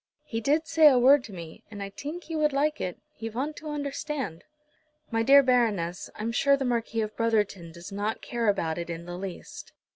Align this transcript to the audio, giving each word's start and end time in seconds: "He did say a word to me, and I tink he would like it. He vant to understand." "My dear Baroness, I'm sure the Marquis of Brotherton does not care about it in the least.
"He 0.23 0.41
did 0.41 0.65
say 0.65 0.87
a 0.87 0.97
word 0.97 1.23
to 1.25 1.31
me, 1.31 1.63
and 1.69 1.83
I 1.83 1.91
tink 1.91 2.23
he 2.23 2.35
would 2.35 2.53
like 2.53 2.81
it. 2.81 2.99
He 3.13 3.27
vant 3.29 3.55
to 3.57 3.69
understand." 3.69 4.43
"My 5.11 5.21
dear 5.21 5.43
Baroness, 5.43 6.09
I'm 6.15 6.31
sure 6.31 6.57
the 6.57 6.65
Marquis 6.65 7.01
of 7.01 7.15
Brotherton 7.15 7.71
does 7.71 7.91
not 7.91 8.19
care 8.19 8.47
about 8.49 8.79
it 8.79 8.89
in 8.89 9.05
the 9.05 9.15
least. 9.15 9.73